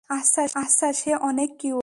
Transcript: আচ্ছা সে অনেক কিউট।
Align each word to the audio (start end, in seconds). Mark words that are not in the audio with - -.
আচ্ছা 0.09 0.41
সে 0.93 1.11
অনেক 1.21 1.49
কিউট। 1.57 1.79